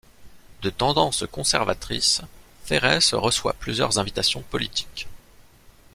De 0.63 0.71
tendance 0.71 1.25
conservatrice, 1.31 2.23
Ferres 2.65 3.13
reçoit 3.13 3.53
plusieurs 3.53 3.99
invitations 3.99 4.41
politiques. 4.41 5.07